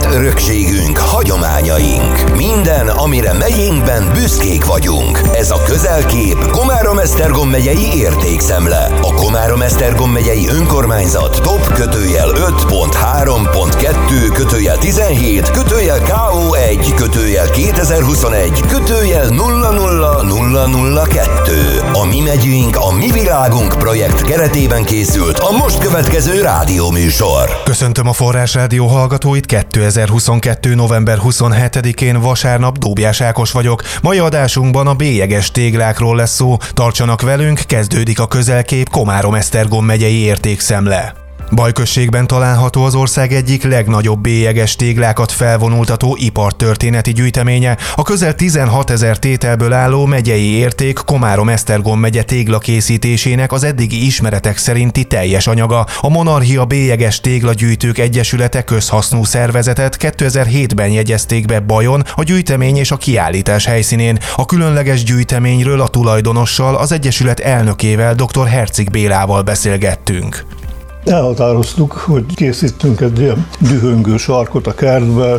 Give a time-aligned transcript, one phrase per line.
[0.00, 2.36] épített örökségünk, hagyományaink.
[2.36, 5.20] Minden, amire megyénkben büszkék vagyunk.
[5.32, 8.88] Ez a közelkép Komárom-Esztergom megyei értékszemle.
[9.02, 21.92] A Komárom-Esztergom megyei önkormányzat top kötőjel 5.3.2 kötőjel 17 kötőjel KO1 kötőjel 2021 kötőjel 00002.
[21.92, 27.62] A Mi megyünk, a Mi világunk projekt keretében készült a most következő rádióműsor.
[27.64, 29.46] Köszöntöm a Forrás Rádió hallgatóit,
[29.90, 30.74] 2022.
[30.74, 33.82] november 27-én vasárnap Dóbjás Ákos vagyok.
[34.02, 36.56] Mai adásunkban a bélyeges téglákról lesz szó.
[36.72, 41.19] Tartsanak velünk, kezdődik a közelkép Komárom-Esztergom megyei értékszemle.
[41.50, 49.18] Bajközségben található az ország egyik legnagyobb bélyeges téglákat felvonultató ipartörténeti gyűjteménye, a közel 16 ezer
[49.18, 55.86] tételből álló megyei érték Komárom-Esztergom megye téglakészítésének az eddigi ismeretek szerinti teljes anyaga.
[56.00, 62.96] A Monarchia Bélyeges Téglagyűjtők Egyesülete közhasznú szervezetet 2007-ben jegyezték be Bajon, a gyűjtemény és a
[62.96, 64.18] kiállítás helyszínén.
[64.36, 68.46] A különleges gyűjteményről a tulajdonossal, az Egyesület elnökével, dr.
[68.46, 70.59] Hercig Bélával beszélgettünk.
[71.04, 75.36] Elhatároztuk, hogy készítünk egy ilyen dühöngő sarkot a kertbe,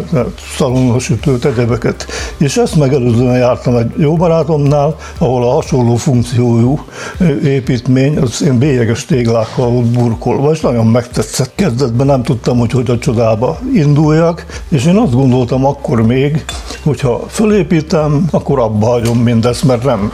[0.57, 2.05] szalonosütőt, egyebeket.
[2.37, 6.79] És ezt megelőzően jártam egy jó barátomnál, ahol a hasonló funkciójú
[7.43, 11.51] építmény, az én bélyeges téglákkal volt burkolva, és nagyon megtetszett.
[11.55, 16.45] Kezdetben nem tudtam, hogy hogy a csodába induljak, és én azt gondoltam akkor még,
[16.83, 20.11] hogyha fölépítem, akkor abba hagyom mindezt, mert nem.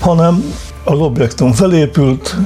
[0.00, 0.44] Hanem
[0.84, 2.36] az objektum felépült,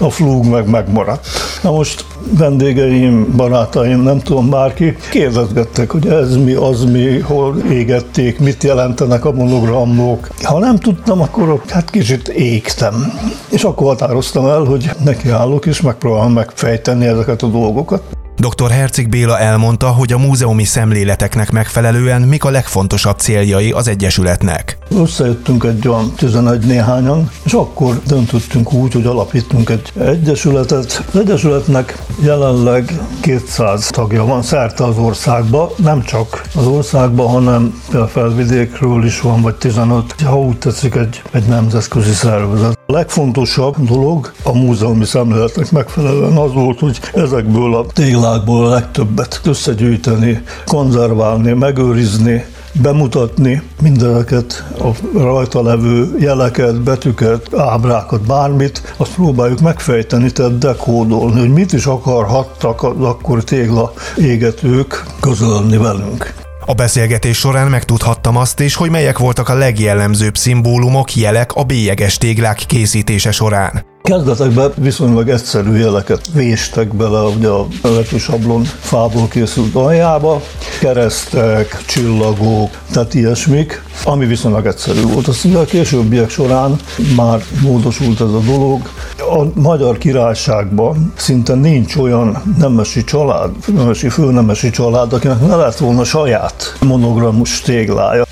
[0.00, 1.26] a flúg meg megmaradt.
[1.62, 2.04] Na most
[2.38, 9.24] vendégeim, barátaim, nem tudom bárki, kérdezgettek, hogy ez mi, az mi, hol égették, mit jelentenek
[9.24, 10.28] a monogramok.
[10.42, 13.12] Ha nem tudtam, akkor hát kicsit égtem.
[13.50, 18.02] És akkor határoztam el, hogy nekiállok és megpróbálom megfejteni ezeket a dolgokat.
[18.48, 18.70] Dr.
[18.70, 24.78] Herceg Béla elmondta, hogy a múzeumi szemléleteknek megfelelően mik a legfontosabb céljai az Egyesületnek.
[24.90, 31.04] Összejöttünk egy olyan 11 néhányan, és akkor döntöttünk úgy, hogy alapítunk egy egyesületet.
[31.12, 38.06] Az egyesületnek jelenleg 200 tagja van szerte az országba, nem csak az országban, hanem a
[38.06, 42.78] felvidékről is van, vagy 15, ha úgy tetszik, egy, egy nemzetközi szervezet.
[42.86, 47.86] A legfontosabb dolog a múzeumi szemléletnek megfelelően az volt, hogy ezekből a
[48.34, 58.94] téglákból a legtöbbet összegyűjteni, konzerválni, megőrizni, bemutatni mindeneket, a rajta levő jeleket, betűket, ábrákat, bármit,
[58.96, 66.34] azt próbáljuk megfejteni, tehát dekódolni, hogy mit is akarhattak az akkor tégla égetők közölni velünk.
[66.66, 72.18] A beszélgetés során megtudhattam azt is, hogy melyek voltak a legjellemzőbb szimbólumok, jelek a bélyeges
[72.18, 73.93] téglák készítése során.
[74.08, 80.42] Kezdetekben viszonylag egyszerű jeleket véstek bele ugye a vetősablon fából készült aljába,
[80.80, 85.28] keresztek, csillagok, tehát ilyesmik, ami viszonylag egyszerű volt.
[85.28, 86.76] Aztán a későbbiek során
[87.16, 88.80] már módosult ez a dolog.
[89.18, 96.04] A magyar királyságban szinte nincs olyan nemesi család, nemesi, főnemesi család, akinek ne lett volna
[96.04, 98.24] saját monogrammus téglája.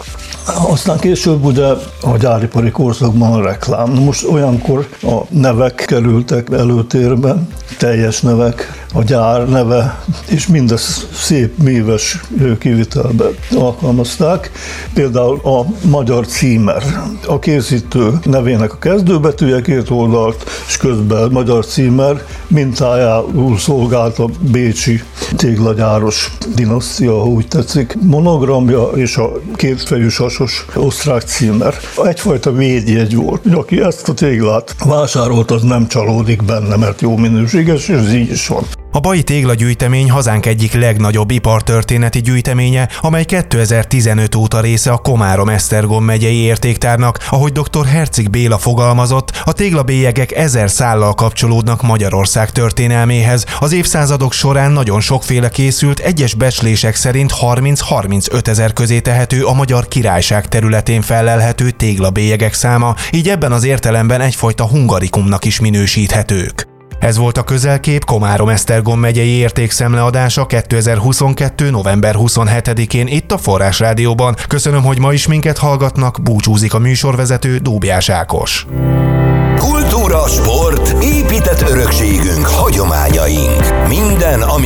[0.47, 1.66] Aztán később ugye
[2.00, 3.91] a gyáripari korszakban a reklám.
[3.91, 7.34] Most olyankor a nevek kerültek előtérbe,
[7.78, 12.20] teljes nevek, a gyár neve, és mindez szép méves
[12.58, 13.25] kivitelbe
[13.56, 14.50] alkalmazták.
[14.94, 16.82] Például a magyar címer,
[17.26, 25.03] a készítő nevének a kezdőbetűje két oldalt, és közben magyar címer mintájául szolgált a bécsi
[25.36, 31.74] téglagyáros dinasztia, ha úgy tetszik, monogramja és a kétfejű sasos osztrák címer.
[32.04, 33.47] Egyfajta védjegy volt.
[33.54, 38.30] Aki ezt a téglát vásárolt, az nem csalódik benne, mert jó minőséges, és ez így
[38.30, 38.81] is van.
[38.94, 46.36] A Bai Téglagyűjtemény hazánk egyik legnagyobb ipartörténeti gyűjteménye, amely 2015 óta része a Komárom-Esztergom megyei
[46.36, 47.19] értéktárnak.
[47.30, 47.86] Ahogy dr.
[47.86, 53.44] Hercig Béla fogalmazott, a téglabélyegek ezer szállal kapcsolódnak Magyarország történelméhez.
[53.58, 59.89] Az évszázadok során nagyon sokféle készült, egyes becslések szerint 30-35 ezer közé tehető a magyar
[59.89, 66.72] királyság területén felelhető téglabélyegek száma, így ebben az értelemben egyfajta hungarikumnak is minősíthetők.
[67.03, 71.71] Ez volt a közelkép Komárom-Esztergom megyei értékszemleadása 2022.
[71.71, 74.37] november 27-én itt a Forrás Rádióban.
[74.49, 78.66] Köszönöm, hogy ma is minket hallgatnak, búcsúzik a műsorvezető Dóbjás Ákos.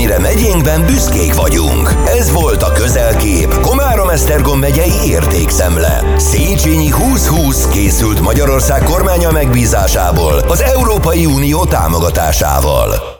[0.06, 1.94] Amire megyénkben büszkék vagyunk.
[2.06, 6.14] Ez volt a közelkép Komárom-Esztergom megyei értékszemle.
[6.16, 13.15] Széchenyi 2020 készült Magyarország kormánya megbízásából az Európai Unió támogatásával.